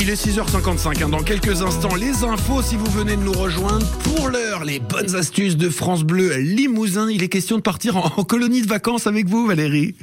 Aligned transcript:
il 0.00 0.10
est 0.10 0.26
6h55. 0.26 1.02
hein. 1.02 1.08
Dans 1.08 1.22
quelques 1.22 1.62
instants, 1.62 1.94
les 1.94 2.22
infos 2.24 2.62
si 2.62 2.76
vous 2.76 2.90
venez 2.90 3.16
de 3.16 3.22
nous 3.22 3.32
rejoindre. 3.32 3.86
Pour 4.04 4.28
l'heure, 4.28 4.64
les 4.64 4.78
bonnes 4.78 5.14
astuces 5.16 5.56
de 5.56 5.68
France 5.68 6.04
Bleu 6.04 6.36
Limousin. 6.36 7.10
Il 7.10 7.22
est 7.22 7.28
question 7.28 7.56
de 7.56 7.62
partir 7.62 7.96
en, 7.96 8.12
en 8.16 8.24
colonie 8.24 8.62
de 8.62 8.68
vacances 8.68 9.06
avec 9.06 9.26
vous, 9.28 9.46
Valérie. 9.46 9.94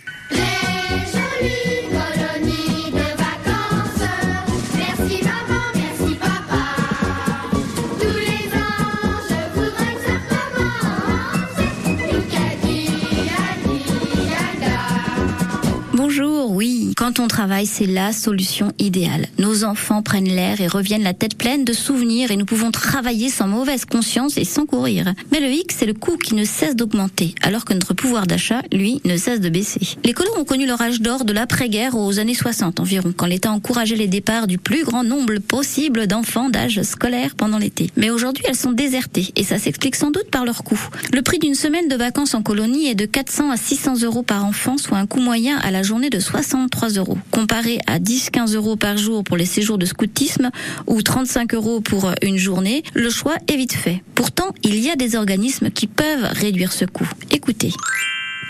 Bonjour, 15.96 16.52
oui. 16.52 16.92
Quand 16.98 17.22
on 17.22 17.30
travaille, 17.30 17.66
c'est 17.66 17.86
la 17.86 18.12
solution 18.12 18.74
idéale. 18.80 19.28
Nos 19.40 19.64
enfants 19.64 20.02
prennent 20.02 20.28
l'air 20.28 20.60
et 20.60 20.68
reviennent 20.68 21.04
la 21.04 21.14
tête 21.14 21.38
pleine 21.38 21.64
de 21.64 21.72
souvenirs 21.72 22.32
et 22.32 22.36
nous 22.36 22.44
pouvons 22.44 22.70
travailler 22.70 23.30
sans 23.30 23.48
mauvaise 23.48 23.86
conscience 23.86 24.38
et 24.38 24.44
sans 24.44 24.66
courir. 24.66 25.14
Mais 25.32 25.40
le 25.40 25.50
hic, 25.50 25.72
c'est 25.72 25.86
le 25.86 25.94
coût 25.94 26.18
qui 26.18 26.36
ne 26.36 26.44
cesse 26.44 26.76
d'augmenter, 26.76 27.34
alors 27.42 27.64
que 27.64 27.74
notre 27.74 27.94
pouvoir 27.94 28.28
d'achat, 28.28 28.62
lui, 28.74 29.00
ne 29.06 29.16
cesse 29.16 29.40
de 29.40 29.48
baisser. 29.48 29.96
Les 30.04 30.12
colons 30.12 30.38
ont 30.38 30.44
connu 30.44 30.66
leur 30.66 30.82
âge 30.82 31.00
d'or 31.00 31.24
de 31.24 31.32
l'après-guerre 31.32 31.96
aux 31.96 32.20
années 32.20 32.34
60 32.34 32.82
environ, 32.82 33.14
quand 33.16 33.28
l'État 33.28 33.52
encourageait 33.52 33.96
les 33.96 34.10
départs 34.10 34.48
du 34.48 34.58
plus 34.58 34.84
grand 34.84 35.06
nombre 35.06 35.38
possible 35.38 36.08
d'enfants 36.08 36.50
d'âge 36.50 36.82
scolaire 36.82 37.36
pendant 37.36 37.58
l'été. 37.58 37.90
Mais 37.96 38.10
aujourd'hui, 38.10 38.44
elles 38.50 38.58
sont 38.58 38.74
désertées 38.74 39.32
et 39.38 39.46
ça 39.46 39.60
s'explique 39.60 39.96
sans 39.96 40.12
doute 40.12 40.30
par 40.30 40.44
leur 40.44 40.66
coût. 40.66 40.90
Le 41.14 41.22
prix 41.22 41.40
d'une 41.40 41.56
semaine 41.56 41.88
de 41.88 41.96
vacances 41.96 42.34
en 42.34 42.42
colonie 42.42 42.88
est 42.88 42.96
de 42.96 43.06
400 43.06 43.50
à 43.50 43.56
600 43.56 44.02
euros 44.02 44.24
par 44.24 44.44
enfant, 44.44 44.78
soit 44.78 44.98
un 44.98 45.06
coût 45.08 45.22
moyen 45.22 45.58
à 45.60 45.72
la 45.72 45.86
journée 45.86 45.95
de 46.00 46.20
63 46.20 46.90
euros. 46.90 47.18
Comparé 47.32 47.80
à 47.88 48.00
10-15 48.00 48.56
euros 48.56 48.76
par 48.76 48.98
jour 48.98 49.24
pour 49.24 49.38
les 49.38 49.46
séjours 49.46 49.78
de 49.78 49.86
scoutisme 49.86 50.52
ou 50.88 51.02
35 51.02 51.54
euros 51.54 51.82
pour 51.82 52.12
une 52.22 52.38
journée, 52.38 52.84
le 52.94 53.10
choix 53.10 53.36
est 53.48 53.56
vite 53.56 53.74
fait. 53.74 54.04
Pourtant, 54.14 54.54
il 54.64 54.76
y 54.80 54.90
a 54.90 54.96
des 54.96 55.16
organismes 55.16 55.72
qui 55.72 55.88
peuvent 55.88 56.28
réduire 56.34 56.74
ce 56.74 56.86
coût. 56.86 57.10
Écoutez. 57.32 57.72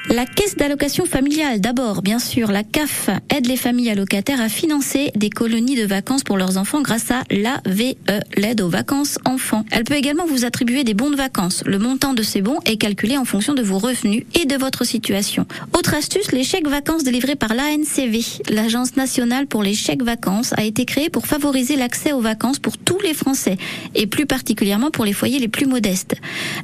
La 0.09 0.27
caisse 0.27 0.55
d'allocation 0.55 1.05
familiale, 1.05 1.59
d'abord, 1.61 2.03
bien 2.03 2.19
sûr, 2.19 2.51
la 2.51 2.63
CAF 2.63 3.09
aide 3.35 3.47
les 3.47 3.57
familles 3.57 3.89
allocataires 3.89 4.39
à 4.39 4.49
financer 4.49 5.11
des 5.15 5.31
colonies 5.31 5.75
de 5.75 5.85
vacances 5.85 6.23
pour 6.23 6.37
leurs 6.37 6.57
enfants 6.57 6.83
grâce 6.83 7.09
à 7.09 7.23
l'AVE, 7.31 7.95
l'aide 8.37 8.61
aux 8.61 8.69
vacances 8.69 9.17
enfants. 9.25 9.65
Elle 9.71 9.83
peut 9.83 9.95
également 9.95 10.27
vous 10.27 10.45
attribuer 10.45 10.83
des 10.83 10.93
bons 10.93 11.09
de 11.09 11.15
vacances. 11.15 11.63
Le 11.65 11.79
montant 11.79 12.13
de 12.13 12.21
ces 12.21 12.41
bons 12.41 12.59
est 12.65 12.77
calculé 12.77 13.17
en 13.17 13.25
fonction 13.25 13.55
de 13.55 13.63
vos 13.63 13.79
revenus 13.79 14.25
et 14.39 14.45
de 14.45 14.55
votre 14.55 14.83
situation. 14.83 15.47
Autre 15.75 15.95
astuce, 15.95 16.31
les 16.31 16.43
chèques 16.43 16.67
vacances 16.67 17.03
délivrés 17.03 17.35
par 17.35 17.55
l'ANCV, 17.55 18.23
l'Agence 18.51 18.97
nationale 18.97 19.47
pour 19.47 19.63
les 19.63 19.73
chèques 19.73 20.03
vacances, 20.03 20.53
a 20.55 20.63
été 20.63 20.85
créée 20.85 21.09
pour 21.09 21.25
favoriser 21.25 21.77
l'accès 21.77 22.13
aux 22.13 22.21
vacances 22.21 22.59
pour 22.59 22.77
tous 22.77 22.99
les 22.99 23.15
Français 23.15 23.57
et 23.95 24.05
plus 24.05 24.27
particulièrement 24.27 24.91
pour 24.91 25.03
les 25.03 25.13
foyers 25.13 25.39
les 25.39 25.47
plus 25.47 25.65
modestes. 25.65 26.13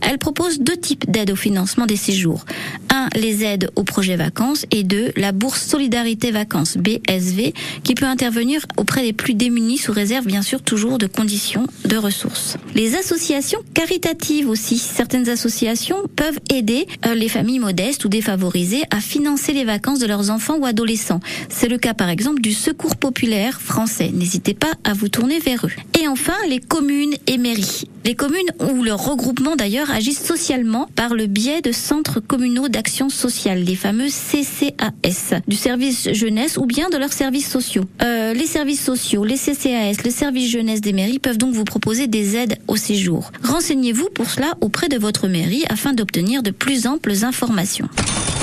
Elle 0.08 0.20
propose 0.20 0.60
deux 0.60 0.78
types 0.78 1.10
d'aide 1.10 1.32
au 1.32 1.36
financement 1.36 1.88
des 1.88 1.96
séjours. 1.96 2.46
Un, 2.94 3.10
les 3.16 3.31
aides 3.44 3.70
au 3.76 3.84
projet 3.84 4.16
vacances 4.16 4.66
et 4.72 4.84
deux, 4.84 5.12
la 5.16 5.32
bourse 5.32 5.66
solidarité 5.66 6.32
vacances 6.32 6.78
BSV 6.78 7.54
qui 7.84 7.96
peut 7.96 8.06
intervenir 8.06 8.66
auprès 8.78 9.04
des 9.04 9.14
plus 9.14 9.34
démunis 9.34 9.78
sous 9.78 9.92
réserve 9.92 10.26
bien 10.26 10.42
sûr 10.42 10.62
toujours 10.62 10.98
de 10.98 11.08
conditions 11.08 11.68
de 11.86 11.98
ressources. 11.98 12.58
Les 12.76 12.96
associations 12.96 13.60
caritatives 13.74 14.50
aussi, 14.50 14.78
certaines 14.78 15.30
associations 15.30 15.98
peuvent 16.16 16.40
aider 16.50 16.88
euh, 17.06 17.16
les 17.16 17.30
familles 17.30 17.60
modestes 17.60 18.06
ou 18.06 18.10
défavorisées 18.10 18.84
à 18.92 19.00
financer 19.00 19.54
les 19.54 19.64
vacances 19.64 20.00
de 20.00 20.08
leurs 20.08 20.30
enfants 20.30 20.58
ou 20.58 20.66
adolescents. 20.66 21.20
C'est 21.50 21.68
le 21.68 21.78
cas 21.78 21.94
par 21.94 22.10
exemple 22.10 22.42
du 22.42 22.54
Secours 22.54 22.96
populaire 22.96 23.62
français. 23.62 24.12
N'hésitez 24.14 24.54
pas 24.54 24.72
à 24.84 24.94
vous 24.94 25.10
tourner 25.10 25.40
vers 25.40 25.66
eux. 25.66 26.00
Et 26.02 26.08
enfin, 26.08 26.36
les 26.50 26.60
communes 26.60 27.14
et 27.28 27.38
mairies. 27.38 27.86
Les 28.04 28.16
communes 28.16 28.40
ou 28.60 28.84
leurs 28.84 29.04
regroupements 29.04 29.56
d'ailleurs 29.56 29.92
agissent 29.92 30.26
socialement 30.26 30.88
par 30.96 31.14
le 31.14 31.28
biais 31.28 31.62
de 31.62 31.72
centres 31.72 32.20
communaux 32.20 32.68
d'action 32.68 33.10
sociale, 33.10 33.21
les 33.56 33.76
fameux 33.76 34.08
CCAS, 34.08 35.42
du 35.48 35.56
service 35.56 36.12
jeunesse 36.12 36.58
ou 36.58 36.66
bien 36.66 36.90
de 36.90 36.98
leurs 36.98 37.14
services 37.14 37.50
sociaux. 37.50 37.84
Euh, 38.02 38.34
les 38.34 38.48
services 38.48 38.84
sociaux, 38.84 39.24
les 39.24 39.38
CCAS, 39.38 40.04
le 40.04 40.10
service 40.10 40.50
jeunesse 40.50 40.82
des 40.82 40.94
mairies 40.94 41.20
peuvent 41.20 41.38
donc 41.38 41.54
vous 41.54 41.64
proposer 41.64 42.08
des 42.08 42.36
aides 42.36 42.58
au 42.68 42.78
séjour. 42.78 43.32
Renseignez-vous 43.44 44.10
pour 44.10 44.30
cela 44.30 44.54
auprès 44.62 44.90
de 44.90 44.98
votre 44.98 45.28
mairie 45.28 45.64
afin 45.70 45.94
d'obtenir 45.94 46.42
de 46.42 46.52
plus 46.52 46.88
amples 46.88 47.24
informations. 47.24 47.90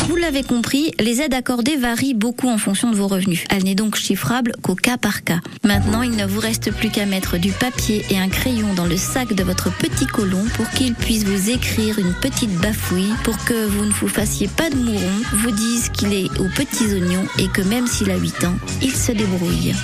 Vous 0.09 0.17
l'avez 0.17 0.43
compris, 0.43 0.95
les 0.99 1.21
aides 1.21 1.35
accordées 1.35 1.77
varient 1.77 2.15
beaucoup 2.15 2.49
en 2.49 2.57
fonction 2.57 2.91
de 2.91 2.97
vos 2.97 3.09
revenus. 3.09 3.45
Elle 3.51 3.65
n'est 3.65 3.75
donc 3.75 3.95
chiffrable 3.95 4.55
qu'au 4.63 4.75
cas 4.75 4.97
par 4.97 5.23
cas. 5.23 5.41
Maintenant, 5.65 6.01
il 6.01 6.17
ne 6.17 6.25
vous 6.25 6.41
reste 6.41 6.73
plus 6.73 6.89
qu'à 6.89 7.05
mettre 7.05 7.37
du 7.37 7.53
papier 7.53 8.03
et 8.09 8.19
un 8.19 8.31
crayon 8.31 8.73
dans 8.73 8.87
le 8.87 8.97
sac 8.97 9.35
de 9.35 9.43
votre 9.43 9.71
petit 9.77 10.07
colon 10.07 10.43
pour 10.57 10.67
qu'il 10.71 10.95
puisse 10.95 11.25
vous 11.25 11.51
écrire 11.51 11.99
une 11.99 12.15
petite 12.15 12.59
bafouille 12.59 13.13
pour 13.23 13.37
que 13.45 13.67
vous 13.67 13.85
ne 13.85 13.91
vous 13.91 14.09
fassiez 14.09 14.49
pas 14.49 14.71
de 14.71 14.77
mouron, 14.77 15.13
vous 15.35 15.51
dise 15.51 15.91
qu'il 15.91 16.15
est 16.15 16.31
aux 16.41 16.49
petits 16.57 16.87
oignons 16.87 17.27
et 17.39 17.49
que 17.49 17.61
même 17.61 17.87
s'il 17.87 18.11
a 18.11 18.17
8 18.17 18.45
ans, 18.45 18.57
il 18.81 18.93
se 18.93 19.13
débrouille. 19.13 19.75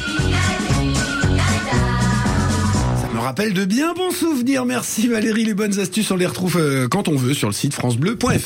Ça 3.03 3.09
me 3.13 3.19
rappelle 3.19 3.53
de 3.53 3.67
bien 3.67 3.93
bons 3.93 4.11
souvenirs. 4.11 4.65
Merci 4.65 5.07
Valérie. 5.07 5.45
Les 5.45 5.53
bonnes 5.53 5.79
astuces, 5.79 6.11
on 6.11 6.17
les 6.17 6.25
retrouve 6.25 6.57
euh, 6.57 6.89
quand 6.89 7.09
on 7.09 7.17
veut 7.17 7.35
sur 7.35 7.49
le 7.49 7.55
site 7.55 7.75
francebleu.fr. 7.75 8.41